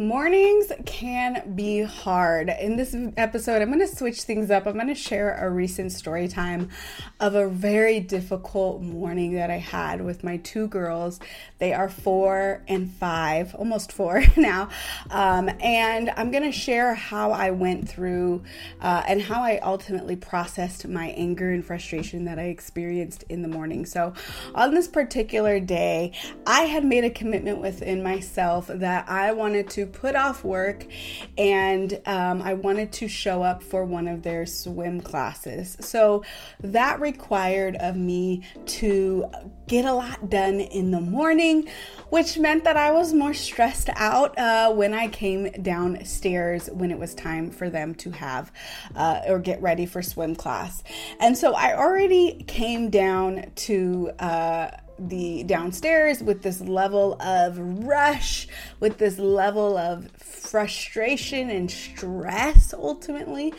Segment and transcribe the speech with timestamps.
[0.00, 2.54] Mornings can be hard.
[2.60, 4.64] In this episode, I'm going to switch things up.
[4.64, 6.68] I'm going to share a recent story time
[7.18, 11.18] of a very difficult morning that I had with my two girls.
[11.58, 14.68] They are four and five, almost four now.
[15.10, 18.44] Um, and I'm going to share how I went through
[18.80, 23.48] uh, and how I ultimately processed my anger and frustration that I experienced in the
[23.48, 23.84] morning.
[23.84, 24.12] So,
[24.54, 26.12] on this particular day,
[26.46, 30.86] I had made a commitment within myself that I wanted to put off work
[31.36, 35.76] and um, I wanted to show up for one of their swim classes.
[35.80, 36.24] So
[36.60, 39.26] that required of me to
[39.66, 41.68] get a lot done in the morning,
[42.08, 46.98] which meant that I was more stressed out uh, when I came downstairs when it
[46.98, 48.50] was time for them to have
[48.96, 50.82] uh, or get ready for swim class.
[51.20, 54.10] And so I already came down to.
[54.18, 58.48] Uh, the downstairs with this level of rush,
[58.80, 63.52] with this level of frustration and stress ultimately.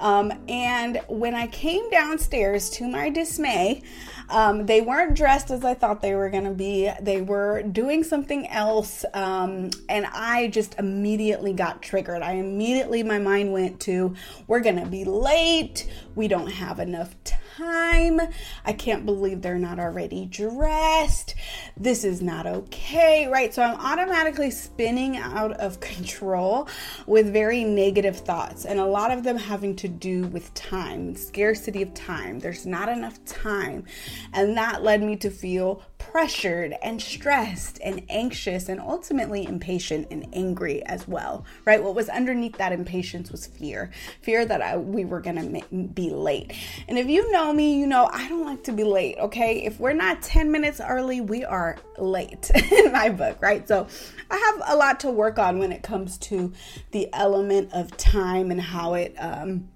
[0.00, 3.82] Um, and when I came downstairs, to my dismay,
[4.28, 6.90] um, they weren't dressed as I thought they were going to be.
[7.00, 9.04] They were doing something else.
[9.14, 12.22] Um, and I just immediately got triggered.
[12.22, 14.14] I immediately, my mind went to,
[14.46, 15.90] we're going to be late.
[16.14, 17.21] We don't have enough
[17.56, 18.20] time.
[18.64, 21.34] I can't believe they're not already dressed.
[21.76, 23.52] This is not okay, right?
[23.52, 26.68] So I'm automatically spinning out of control
[27.06, 31.82] with very negative thoughts, and a lot of them having to do with time, scarcity
[31.82, 32.38] of time.
[32.38, 33.84] There's not enough time.
[34.32, 40.26] And that led me to feel pressured and stressed and anxious and ultimately impatient and
[40.32, 41.82] angry as well, right?
[41.82, 46.52] What was underneath that impatience was fear fear that I, we were to be late.
[46.88, 49.64] And if you know me, you know I don't like to be late, okay?
[49.64, 53.66] If we're not 10 minutes early, we are late in my book, right?
[53.66, 53.86] So
[54.30, 56.52] I have a lot to work on when it comes to
[56.90, 59.68] the element of time and how it, um,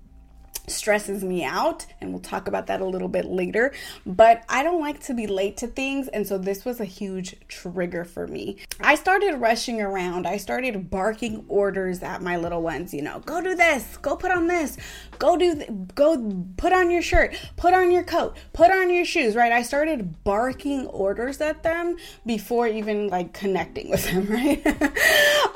[0.66, 3.72] stresses me out and we'll talk about that a little bit later.
[4.04, 7.36] But i don't like to be late to things and so this was a huge
[7.48, 8.58] trigger for me.
[8.80, 10.26] I started rushing around.
[10.26, 14.30] I started barking orders at my little ones you know go do this go put
[14.30, 14.76] on this
[15.18, 19.04] go do th- go put on your shirt put on your coat put on your
[19.04, 19.52] shoes right?
[19.52, 24.62] I started barking orders at them before even like connecting with them right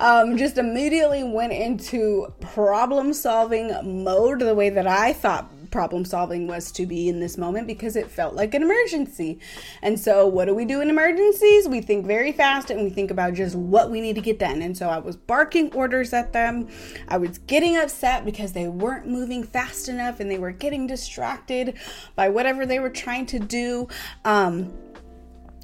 [0.00, 6.46] um, just immediately went into problem solving mode the way that i thought problem solving
[6.46, 9.38] was to be in this moment because it felt like an emergency.
[9.82, 11.68] And so, what do we do in emergencies?
[11.68, 14.62] We think very fast and we think about just what we need to get done.
[14.62, 16.68] And so, I was barking orders at them.
[17.08, 21.78] I was getting upset because they weren't moving fast enough and they were getting distracted
[22.14, 23.88] by whatever they were trying to do.
[24.24, 24.72] Um,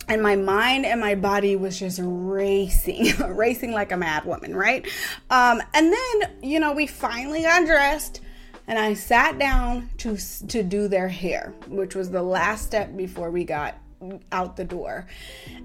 [0.08, 4.86] and my mind and my body was just racing, racing like a mad woman, right?
[5.30, 8.20] Um, and then, you know, we finally got dressed
[8.68, 10.16] and I sat down to
[10.48, 13.76] to do their hair, which was the last step before we got
[14.30, 15.06] out the door.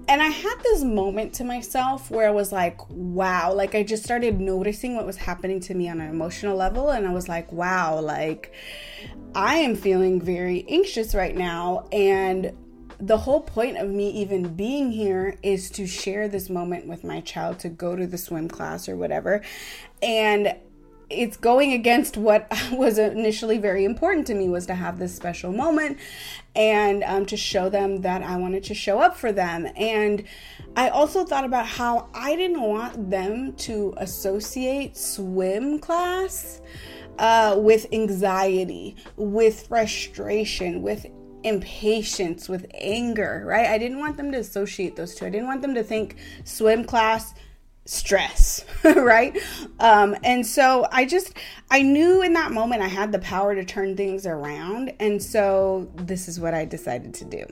[0.08, 4.04] And I had this moment to myself where I was like, wow, like I just
[4.04, 7.52] started noticing what was happening to me on an emotional level and I was like,
[7.52, 8.52] wow, like
[9.34, 12.52] I am feeling very anxious right now and
[13.02, 17.20] the whole point of me even being here is to share this moment with my
[17.20, 19.42] child to go to the swim class or whatever.
[20.00, 20.54] And
[21.10, 25.52] it's going against what was initially very important to me was to have this special
[25.52, 25.98] moment
[26.54, 30.24] and um, to show them that i wanted to show up for them and
[30.74, 36.62] i also thought about how i didn't want them to associate swim class
[37.18, 41.06] uh, with anxiety with frustration with
[41.44, 45.62] impatience with anger right i didn't want them to associate those two i didn't want
[45.62, 47.34] them to think swim class
[47.84, 49.36] stress, right?
[49.80, 51.34] Um, and so I just,
[51.70, 54.92] I knew in that moment I had the power to turn things around.
[55.00, 57.44] And so this is what I decided to do.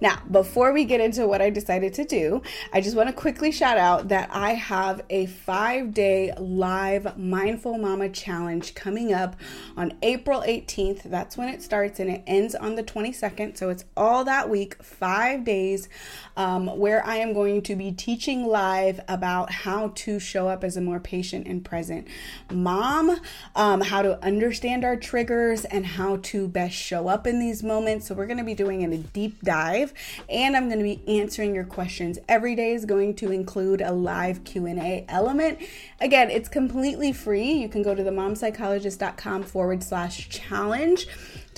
[0.00, 2.42] Now, before we get into what I decided to do,
[2.72, 7.78] I just want to quickly shout out that I have a five day live Mindful
[7.78, 9.36] Mama challenge coming up
[9.76, 11.02] on April 18th.
[11.04, 13.56] That's when it starts and it ends on the 22nd.
[13.56, 15.88] So it's all that week, five days,
[16.36, 20.76] um, where I am going to be teaching live about how to show up as
[20.76, 22.06] a more patient and present
[22.52, 23.20] mom,
[23.54, 28.06] um, how to understand our triggers, and how to best show up in these moments.
[28.06, 29.92] So we're going to be doing a deep dive live
[30.28, 32.18] and I'm going to be answering your questions.
[32.28, 35.58] Every day is going to include a live Q&A element.
[36.00, 37.52] Again, it's completely free.
[37.52, 41.08] You can go to themompsychologist.com forward slash challenge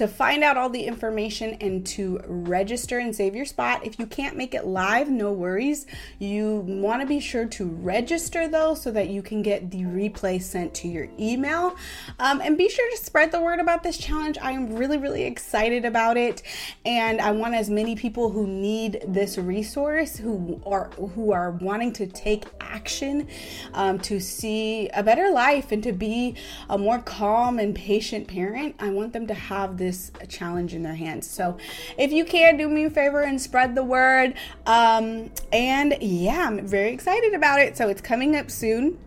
[0.01, 3.85] to find out all the information and to register and save your spot.
[3.85, 5.85] If you can't make it live, no worries.
[6.19, 10.41] You want to be sure to register though so that you can get the replay
[10.41, 11.77] sent to your email.
[12.19, 14.39] Um, and be sure to spread the word about this challenge.
[14.41, 16.43] I am really, really excited about it.
[16.87, 21.93] And I want as many people who need this resource, who are who are wanting
[21.95, 23.29] to take action
[23.75, 26.37] um, to see a better life and to be
[26.71, 29.90] a more calm and patient parent, I want them to have this
[30.29, 31.29] challenge in their hands.
[31.29, 31.57] So
[31.99, 34.35] if you can, do me a favor and spread the word.
[34.67, 37.77] Um, and yeah, I'm very excited about it.
[37.77, 38.99] So it's coming up soon.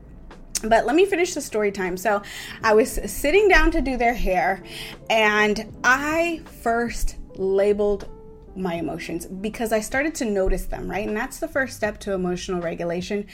[0.64, 1.98] But let me finish the story time.
[1.98, 2.22] So
[2.64, 4.64] I was sitting down to do their hair,
[5.10, 8.08] and I first labeled
[8.56, 11.08] my emotions because I started to notice them, right?
[11.08, 13.28] And that's the first step to emotional regulation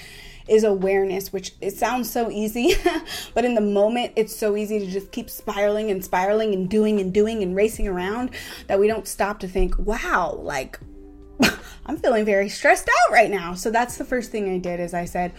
[0.48, 2.75] is awareness, which it sounds so easy,
[3.33, 7.00] but in the moment it's so easy to just keep spiraling and spiraling and doing
[7.00, 8.31] and doing and racing around
[8.68, 10.80] that we don't stop to think, "Wow, like
[11.86, 14.94] I'm feeling very stressed out right now." So that's the first thing I did is
[14.94, 15.33] I said,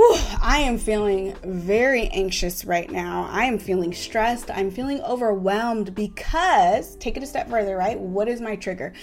[0.00, 3.28] Whew, I am feeling very anxious right now.
[3.30, 4.50] I am feeling stressed.
[4.50, 8.00] I'm feeling overwhelmed because, take it a step further, right?
[8.00, 8.94] What is my trigger?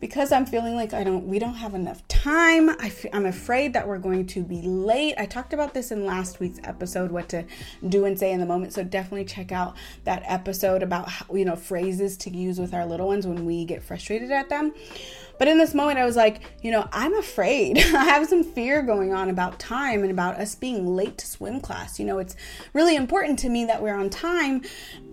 [0.00, 2.70] Because I'm feeling like I don't, we don't have enough time.
[2.70, 5.16] I f- I'm afraid that we're going to be late.
[5.18, 7.44] I talked about this in last week's episode, what to
[7.86, 8.72] do and say in the moment.
[8.72, 12.86] So definitely check out that episode about how, you know phrases to use with our
[12.86, 14.72] little ones when we get frustrated at them.
[15.38, 17.78] But in this moment, I was like, you know, I'm afraid.
[17.94, 21.60] I have some fear going on about time and about us being late to swim
[21.60, 21.98] class.
[21.98, 22.36] You know, it's
[22.72, 24.62] really important to me that we're on time,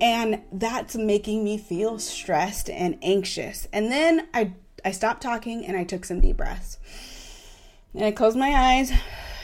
[0.01, 3.68] and that's making me feel stressed and anxious.
[3.72, 6.80] And then I, I stopped talking and I took some deep breaths.
[7.94, 8.92] And I closed my eyes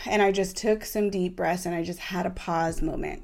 [0.06, 3.24] and I just took some deep breaths and I just had a pause moment.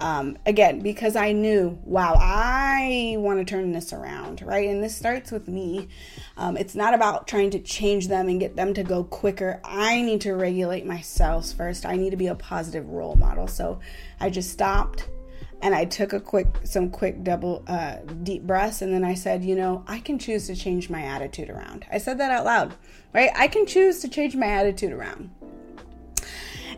[0.00, 4.68] Um, again, because I knew, wow, I want to turn this around, right?
[4.68, 5.88] And this starts with me.
[6.36, 9.60] Um, it's not about trying to change them and get them to go quicker.
[9.64, 11.84] I need to regulate myself first.
[11.84, 13.48] I need to be a positive role model.
[13.48, 13.80] So
[14.20, 15.08] I just stopped
[15.60, 19.44] and I took a quick, some quick double, uh, deep breaths, and then I said,
[19.44, 21.84] you know, I can choose to change my attitude around.
[21.90, 22.74] I said that out loud,
[23.12, 23.30] right?
[23.34, 25.30] I can choose to change my attitude around.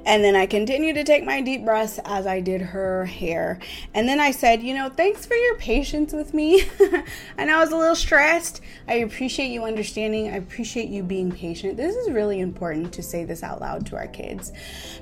[0.06, 3.58] And then I continued to take my deep breaths as I did her hair.
[3.94, 6.62] And then I said, You know, thanks for your patience with me.
[7.38, 8.60] I know I was a little stressed.
[8.88, 10.28] I appreciate you understanding.
[10.28, 11.76] I appreciate you being patient.
[11.76, 14.52] This is really important to say this out loud to our kids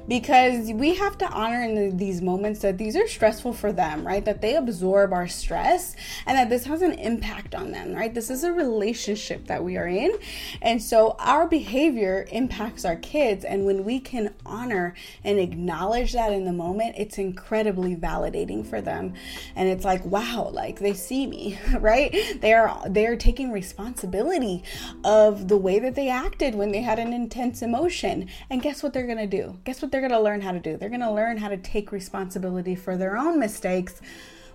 [0.09, 4.07] because we have to honor in the, these moments that these are stressful for them,
[4.07, 4.25] right?
[4.25, 5.95] That they absorb our stress
[6.27, 8.13] and that this has an impact on them, right?
[8.13, 10.13] This is a relationship that we are in.
[10.61, 13.45] And so our behavior impacts our kids.
[13.45, 14.88] And when we can honor
[15.25, 19.15] and acknowledge that in the moment, it's incredibly validating for them.
[19.57, 22.15] And it's like, wow, like they see me, right?
[22.41, 24.63] They're they're taking responsibility
[25.05, 28.29] of the way that they acted when they had an intense emotion.
[28.51, 29.59] And guess what they're going to do?
[29.65, 30.77] Guess what they're going to learn how to do?
[30.77, 34.01] They're going to learn how to take responsibility for their own mistakes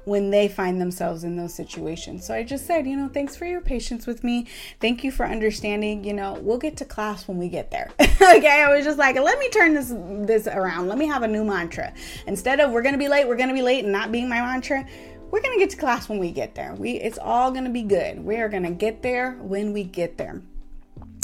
[0.06, 2.26] when they find themselves in those situations.
[2.26, 4.48] So I just said, you know, thanks for your patience with me.
[4.80, 6.04] Thank you for understanding.
[6.04, 7.90] You know, we'll get to class when we get there.
[8.00, 9.94] okay, I was just like, let me turn this
[10.28, 10.88] this around.
[10.88, 11.94] Let me have a new mantra.
[12.28, 14.86] Instead of we're gonna be late, we're gonna be late, and not being my mantra.
[15.32, 16.76] We're gonna get to class when we get there.
[16.76, 18.24] We it's all gonna be good.
[18.24, 20.42] We are gonna get there when we get there.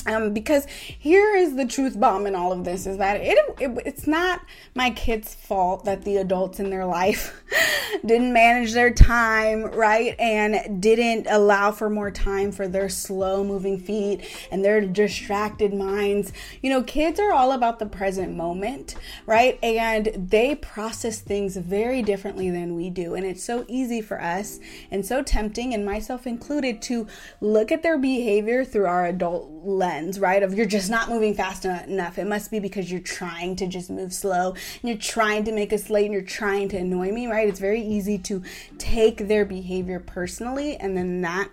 [0.09, 3.83] Um, because here is the truth bomb in all of this is that it, it,
[3.85, 4.41] it's not
[4.73, 7.43] my kids' fault that the adults in their life
[8.05, 13.79] didn't manage their time right and didn't allow for more time for their slow moving
[13.79, 16.33] feet and their distracted minds.
[16.61, 19.59] You know, kids are all about the present moment, right?
[19.61, 23.13] And they process things very differently than we do.
[23.13, 27.07] And it's so easy for us and so tempting, and myself included, to
[27.41, 30.41] look at their behavior through our adult lens, right?
[30.41, 32.17] Of you're just not moving fast enough.
[32.17, 35.73] It must be because you're trying to just move slow and you're trying to make
[35.73, 37.47] us late and you're trying to annoy me, right?
[37.47, 38.43] It's very easy to
[38.77, 41.49] take their behavior personally and then that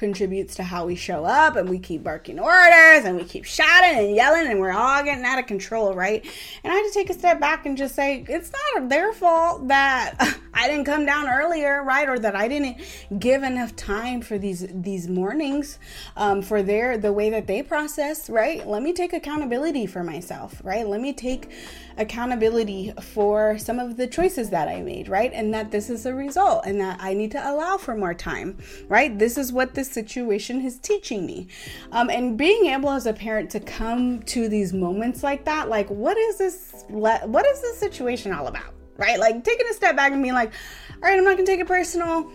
[0.00, 3.98] contributes to how we show up and we keep barking orders and we keep shouting
[3.98, 6.24] and yelling and we're all getting out of control, right?
[6.64, 9.68] And I had to take a step back and just say, it's not their fault
[9.68, 10.14] that
[10.54, 12.08] I didn't come down earlier, right?
[12.08, 12.78] Or that I didn't
[13.18, 15.78] give enough time for these these mornings
[16.16, 18.66] um, for their the way that they process, right?
[18.66, 20.86] Let me take accountability for myself, right?
[20.88, 21.50] Let me take
[21.98, 25.30] accountability for some of the choices that I made, right?
[25.32, 28.56] And that this is a result and that I need to allow for more time,
[28.88, 29.16] right?
[29.18, 31.48] This is what this situation is teaching me.
[31.92, 35.88] Um, and being able as a parent to come to these moments like that, like,
[35.88, 39.18] what is this, what is this situation all about, right?
[39.18, 40.52] Like taking a step back and being like,
[40.94, 42.30] all right, I'm not gonna take it personal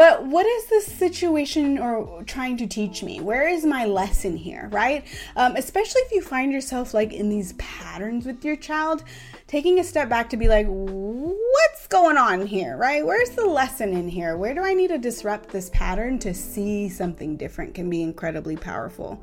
[0.00, 3.20] But what is this situation or trying to teach me?
[3.20, 5.06] Where is my lesson here, right?
[5.36, 9.04] Um, especially if you find yourself like in these patterns with your child,
[9.50, 13.04] taking a step back to be like, what's going on here, right?
[13.04, 14.36] Where's the lesson in here?
[14.36, 18.56] Where do I need to disrupt this pattern to see something different can be incredibly
[18.56, 19.20] powerful.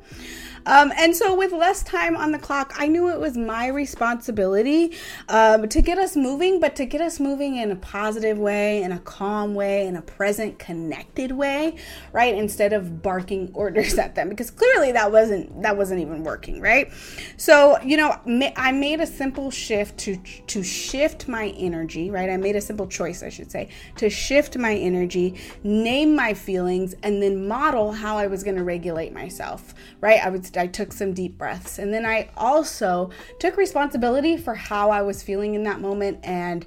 [0.66, 4.94] Um, and so, with less time on the clock, I knew it was my responsibility
[5.30, 8.92] um, to get us moving, but to get us moving in a positive way, in
[8.92, 11.76] a calm way, in a present, connected way,
[12.12, 12.34] right?
[12.34, 16.92] Instead of barking orders at them, because clearly that wasn't that wasn't even working, right?
[17.38, 18.20] So, you know,
[18.56, 19.98] I made a simple shift
[20.48, 22.28] to shift my energy, right?
[22.28, 26.94] I made a simple choice, I should say, to shift my energy, name my feelings,
[27.02, 30.24] and then model how I was going to regulate myself, right?
[30.24, 34.90] I would I took some deep breaths, and then I also took responsibility for how
[34.90, 36.66] I was feeling in that moment and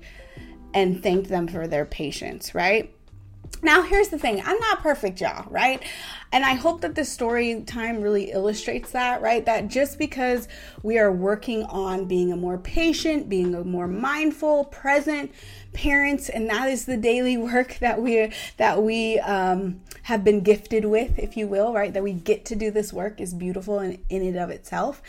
[0.74, 2.93] and thanked them for their patience, right?
[3.63, 5.84] Now, here's the thing I'm not perfect, y'all, right?
[6.31, 9.45] And I hope that this story time really illustrates that, right?
[9.45, 10.47] That just because
[10.81, 15.31] we are working on being a more patient, being a more mindful, present
[15.73, 20.85] parents, and that is the daily work that we that we um, have been gifted
[20.85, 21.93] with, if you will, right?
[21.93, 25.01] That we get to do this work is beautiful in, in and of itself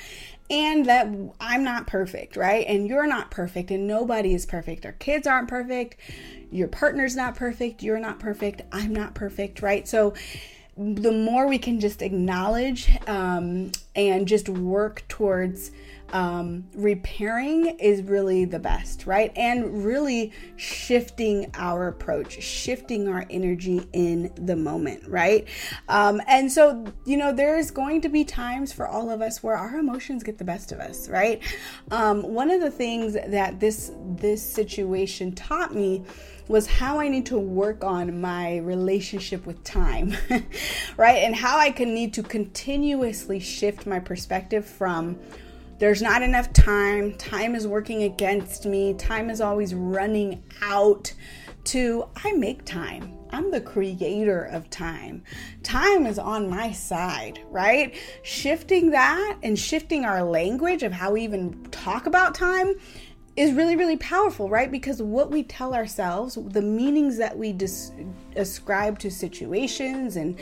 [0.52, 1.08] and that
[1.40, 2.66] I'm not perfect, right?
[2.68, 4.84] And you're not perfect, and nobody is perfect.
[4.84, 5.96] Our kids aren't perfect,
[6.50, 9.88] your partner's not perfect, you're not perfect, I'm not perfect, right?
[9.88, 10.12] So
[10.76, 15.70] the more we can just acknowledge um, and just work towards
[16.12, 19.32] um, repairing is really the best, right?
[19.36, 25.48] And really shifting our approach, shifting our energy in the moment, right?
[25.88, 29.56] Um, and so, you know, there's going to be times for all of us where
[29.56, 31.42] our emotions get the best of us, right?
[31.90, 36.04] Um, one of the things that this this situation taught me
[36.48, 40.14] was how I need to work on my relationship with time,
[40.96, 41.18] right?
[41.22, 45.18] And how I can need to continuously shift my perspective from
[45.78, 51.12] there's not enough time, time is working against me, time is always running out,
[51.64, 53.16] to I make time.
[53.30, 55.22] I'm the creator of time.
[55.62, 57.94] Time is on my side, right?
[58.22, 62.74] Shifting that and shifting our language of how we even talk about time
[63.34, 64.70] is really, really powerful, right?
[64.70, 67.92] Because what we tell ourselves, the meanings that we dis-
[68.36, 70.38] ascribe to situations and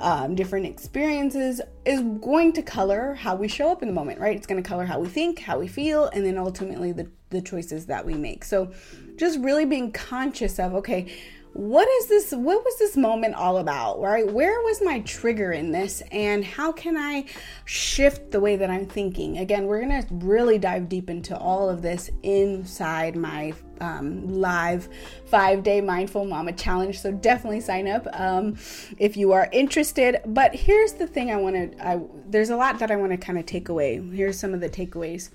[0.00, 4.36] um, different experiences, is going to color how we show up in the moment, right?
[4.36, 7.40] It's going to color how we think, how we feel, and then ultimately the, the
[7.40, 8.44] choices that we make.
[8.44, 8.72] So,
[9.16, 11.12] just really being conscious of, okay,
[11.58, 14.24] what is this what was this moment all about right?
[14.32, 17.24] Where was my trigger in this and how can i
[17.64, 19.38] shift the way that i'm thinking?
[19.38, 24.88] Again we're gonna really dive deep into all of this inside my um, live
[25.26, 28.56] five day mindful mama challenge so definitely sign up um,
[28.98, 30.20] if you are interested.
[30.26, 33.36] But here's the thing i want to there's a lot that i want to kind
[33.36, 34.00] of take away.
[34.12, 35.30] Here's some of the takeaways.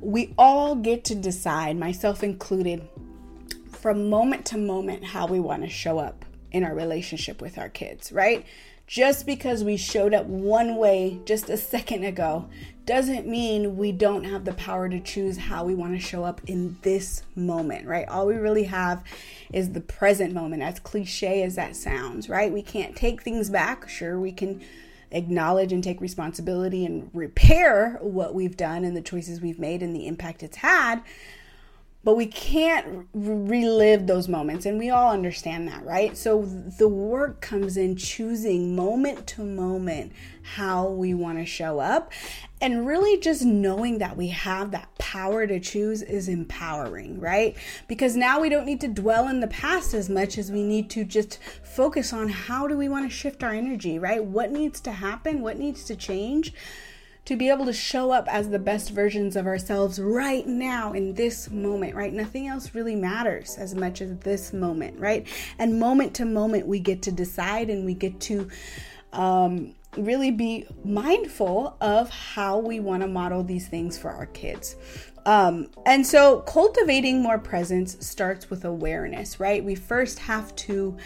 [0.00, 2.88] We all get to decide myself included
[3.78, 7.68] from moment to moment how we want to show up in our relationship with our
[7.68, 8.44] kids, right?
[8.86, 12.48] Just because we showed up one way just a second ago
[12.86, 16.40] doesn't mean we don't have the power to choose how we want to show up
[16.46, 18.08] in this moment, right?
[18.08, 19.04] All we really have
[19.52, 22.50] is the present moment, as cliche as that sounds, right?
[22.50, 23.88] We can't take things back.
[23.90, 24.62] Sure, we can
[25.10, 29.94] acknowledge and take responsibility and repair what we've done and the choices we've made and
[29.94, 31.02] the impact it's had
[32.08, 36.16] but we can't relive those moments and we all understand that right?
[36.16, 36.40] So
[36.78, 40.14] the work comes in choosing moment to moment
[40.54, 42.10] how we want to show up
[42.62, 47.54] and really just knowing that we have that power to choose is empowering right?
[47.88, 50.88] Because now we don't need to dwell in the past as much as we need
[50.88, 54.24] to just focus on how do we want to shift our energy right?
[54.24, 56.54] What needs to happen what needs to change
[57.28, 61.12] to be able to show up as the best versions of ourselves right now in
[61.12, 62.14] this moment, right?
[62.14, 65.26] Nothing else really matters as much as this moment, right?
[65.58, 68.48] And moment to moment, we get to decide and we get to
[69.12, 74.76] um, really be mindful of how we want to model these things for our kids.
[75.26, 79.62] Um, and so, cultivating more presence starts with awareness, right?
[79.62, 80.96] We first have to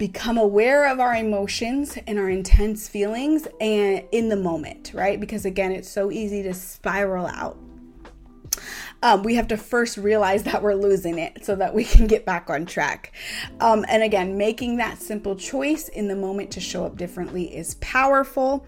[0.00, 5.20] become aware of our emotions and our intense feelings and in the moment, right?
[5.20, 7.58] Because again, it's so easy to spiral out.
[9.02, 12.24] Um, we have to first realize that we're losing it so that we can get
[12.24, 13.12] back on track.
[13.60, 17.74] Um, and again, making that simple choice in the moment to show up differently is
[17.74, 18.66] powerful.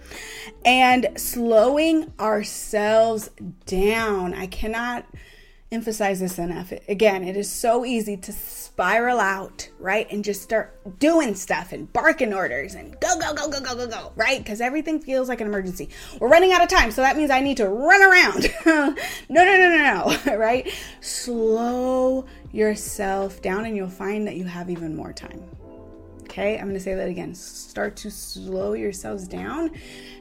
[0.66, 3.30] And slowing ourselves
[3.64, 4.34] down.
[4.34, 5.06] I cannot
[5.72, 6.72] emphasize this enough.
[6.88, 10.10] Again, it is so easy to spiral out, right?
[10.10, 13.86] And just start doing stuff and barking orders and go, go, go, go, go, go,
[13.86, 14.38] go, right?
[14.38, 15.88] Because everything feels like an emergency.
[16.20, 18.50] We're running out of time, so that means I need to run around.
[18.66, 18.94] no,
[19.28, 20.72] no, no, no, no, right?
[21.00, 25.42] Slow yourself down and you'll find that you have even more time.
[26.32, 27.34] Okay, I'm going to say that again.
[27.34, 29.70] Start to slow yourselves down,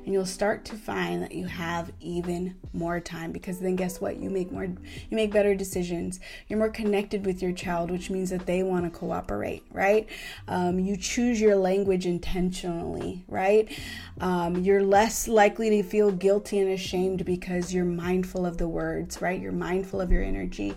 [0.03, 4.17] and you'll start to find that you have even more time because then guess what?
[4.17, 4.75] You make more you
[5.11, 6.19] make better decisions.
[6.49, 10.09] You're more connected with your child, which means that they want to cooperate, right?
[10.49, 13.71] Um, you choose your language intentionally, right?
[14.19, 19.21] Um, you're less likely to feel guilty and ashamed because you're mindful of the words,
[19.21, 19.39] right?
[19.39, 20.75] You're mindful of your energy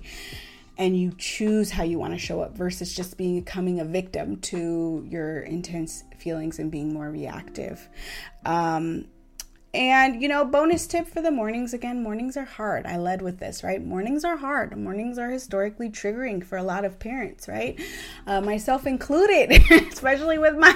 [0.77, 5.07] and you choose how you want to show up versus just becoming a victim to
[5.09, 7.89] your intense feelings and being more reactive.
[8.45, 9.07] Um,
[9.75, 12.87] and, you know, bonus tip for the mornings again, mornings are hard.
[12.87, 13.85] I led with this, right?
[13.85, 14.77] Mornings are hard.
[14.77, 17.81] Mornings are historically triggering for a lot of parents, right?
[18.25, 19.51] Uh, myself included,
[19.93, 20.73] especially with my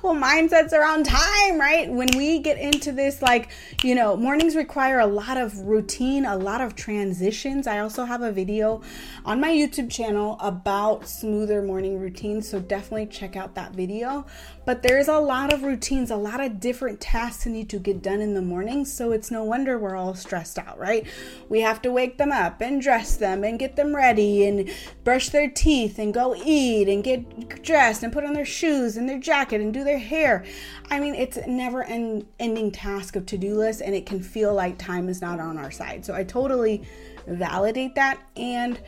[0.00, 1.90] whole mindsets around time, right?
[1.90, 3.50] When we get into this, like,
[3.82, 7.66] you know, mornings require a lot of routine, a lot of transitions.
[7.66, 8.80] I also have a video
[9.26, 14.24] on my YouTube channel about smoother morning routines, so definitely check out that video.
[14.68, 18.02] But there's a lot of routines, a lot of different tasks that need to get
[18.02, 18.84] done in the morning.
[18.84, 21.06] So it's no wonder we're all stressed out, right?
[21.48, 24.68] We have to wake them up and dress them and get them ready and
[25.04, 29.08] brush their teeth and go eat and get dressed and put on their shoes and
[29.08, 30.44] their jacket and do their hair.
[30.90, 34.52] I mean, it's never an ending task of to do list and it can feel
[34.52, 36.04] like time is not on our side.
[36.04, 36.82] So I totally
[37.26, 38.20] validate that.
[38.36, 38.78] And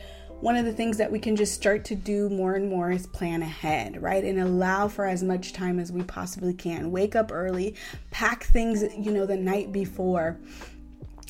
[0.41, 3.05] one of the things that we can just start to do more and more is
[3.07, 4.23] plan ahead, right?
[4.23, 6.91] And allow for as much time as we possibly can.
[6.91, 7.75] Wake up early,
[8.09, 10.39] pack things, you know, the night before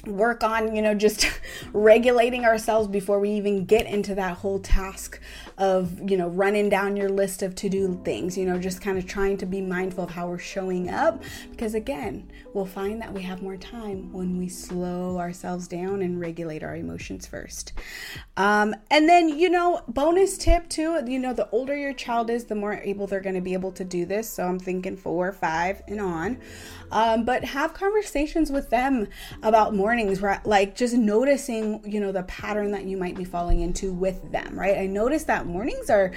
[0.05, 1.29] work on you know just
[1.73, 5.19] regulating ourselves before we even get into that whole task
[5.57, 9.05] of you know running down your list of to-do things you know just kind of
[9.05, 11.21] trying to be mindful of how we're showing up.
[11.51, 16.19] Because again we'll find that we have more time when we slow ourselves down and
[16.19, 17.73] regulate our emotions first.
[18.37, 22.45] Um, and then you know bonus tip too you know the older your child is
[22.45, 24.29] the more able they're going to be able to do this.
[24.29, 26.39] So i'm thinking four five and on.
[26.91, 29.07] Um, but have conversations with them
[29.43, 30.45] about mornings, right?
[30.45, 34.57] Like just noticing, you know, the pattern that you might be falling into with them,
[34.57, 34.77] right?
[34.77, 36.13] I noticed that mornings are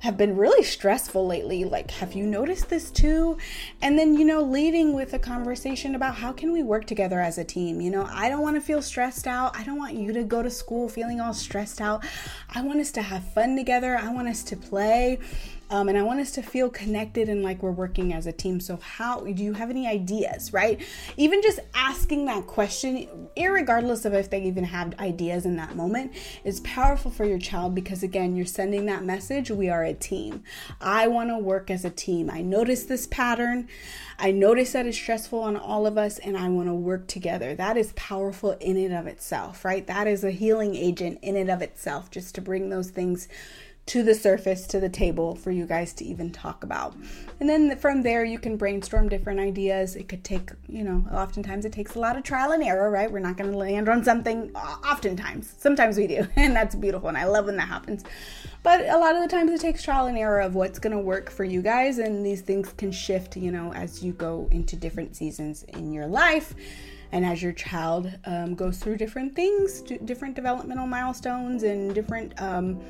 [0.00, 1.62] have been really stressful lately.
[1.62, 3.38] Like, have you noticed this too?
[3.80, 7.38] And then, you know, leading with a conversation about how can we work together as
[7.38, 7.80] a team?
[7.80, 9.56] You know, I don't want to feel stressed out.
[9.56, 12.04] I don't want you to go to school feeling all stressed out.
[12.52, 13.96] I want us to have fun together.
[13.96, 15.20] I want us to play.
[15.72, 18.60] Um, and I want us to feel connected and like we're working as a team.
[18.60, 20.78] So, how do you have any ideas, right?
[21.16, 26.12] Even just asking that question, regardless of if they even have ideas in that moment,
[26.44, 30.44] is powerful for your child because, again, you're sending that message we are a team.
[30.78, 32.28] I want to work as a team.
[32.28, 33.66] I notice this pattern.
[34.18, 37.54] I notice that it's stressful on all of us, and I want to work together.
[37.54, 39.86] That is powerful in and of itself, right?
[39.86, 43.26] That is a healing agent in and of itself, just to bring those things
[43.84, 46.94] to the surface, to the table for you guys to even talk about.
[47.40, 49.96] And then from there, you can brainstorm different ideas.
[49.96, 53.10] It could take, you know, oftentimes it takes a lot of trial and error, right?
[53.10, 55.54] We're not going to land on something oftentimes.
[55.58, 58.04] Sometimes we do, and that's beautiful, and I love when that happens.
[58.62, 61.02] But a lot of the times it takes trial and error of what's going to
[61.02, 64.76] work for you guys, and these things can shift, you know, as you go into
[64.76, 66.54] different seasons in your life
[67.12, 72.80] and as your child um, goes through different things, different developmental milestones, and different um,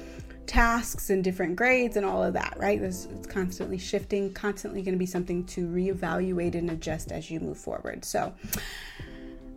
[0.46, 2.81] tasks and different grades and all of that, right?
[2.81, 7.40] It's, it's constantly shifting, constantly going to be something to reevaluate and adjust as you
[7.40, 8.05] move forward.
[8.05, 8.35] So,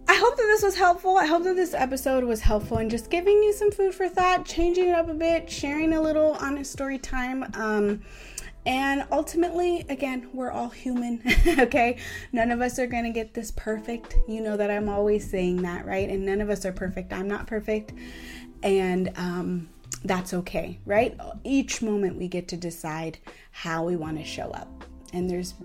[0.08, 1.18] I hope that this was helpful.
[1.18, 4.46] I hope that this episode was helpful and just giving you some food for thought,
[4.46, 7.44] changing it up a bit, sharing a little honest story time.
[7.56, 8.02] Um,
[8.68, 11.22] and ultimately, again, we're all human,
[11.60, 11.98] okay?
[12.32, 14.18] None of us are gonna get this perfect.
[14.28, 16.10] You know that I'm always saying that, right?
[16.10, 17.12] And none of us are perfect.
[17.12, 17.94] I'm not perfect.
[18.64, 19.70] And um,
[20.08, 21.20] that's okay, right?
[21.44, 23.18] Each moment we get to decide
[23.52, 24.84] how we want to show up.
[25.14, 25.56] And there's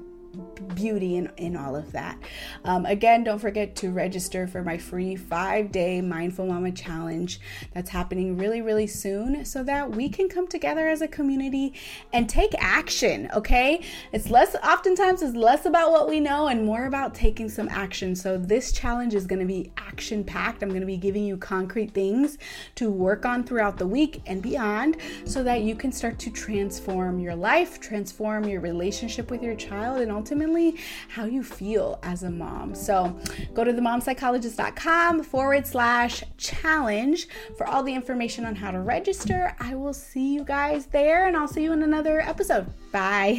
[0.74, 2.18] beauty in, in all of that.
[2.64, 7.40] Um, again, don't forget to register for my free five day Mindful Mama Challenge
[7.74, 11.74] that's happening really, really soon so that we can come together as a community
[12.12, 13.28] and take action.
[13.34, 13.82] Okay.
[14.12, 18.14] It's less, oftentimes, it's less about what we know and more about taking some action.
[18.14, 20.62] So, this challenge is going to be action packed.
[20.62, 22.38] I'm going to be giving you concrete things
[22.76, 27.18] to work on throughout the week and beyond so that you can start to transform
[27.18, 30.76] your life, transform your relationship with your child, and ultimately
[31.08, 32.74] how you feel as a mom.
[32.74, 33.18] So
[33.54, 39.56] go to themompsychologist.com forward slash challenge for all the information on how to register.
[39.58, 42.66] I will see you guys there and I'll see you in another episode.
[42.92, 43.38] Bye.